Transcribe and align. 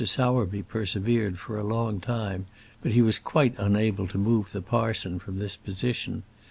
Sowerby 0.03 0.63
persevered 0.63 1.37
for 1.37 1.59
a 1.59 1.63
long 1.63 1.99
time, 1.99 2.47
but 2.81 2.91
he 2.93 3.03
was 3.03 3.19
quite 3.19 3.53
unable 3.59 4.07
to 4.07 4.17
move 4.17 4.51
the 4.51 4.59
parson 4.59 5.19
from 5.19 5.37
this 5.37 5.55
position. 5.55 6.23